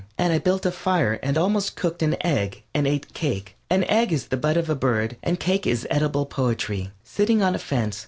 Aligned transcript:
And 0.17 0.33
I 0.33 0.39
built 0.39 0.65
a 0.65 0.71
fire 0.71 1.19
and 1.21 1.37
almost 1.37 1.75
cooked 1.75 2.01
an 2.01 2.15
egg 2.25 2.63
and 2.73 2.87
ate 2.87 3.13
cake 3.13 3.55
(an 3.69 3.83
egg 3.83 4.11
is 4.11 4.29
the 4.29 4.35
bud 4.35 4.57
of 4.57 4.67
a 4.67 4.73
bird, 4.73 5.15
and 5.21 5.39
cake 5.39 5.67
is 5.67 5.85
edible 5.91 6.25
poetry) 6.25 6.89
sitting 7.03 7.43
on 7.43 7.53
a 7.53 7.59
fence. 7.59 7.99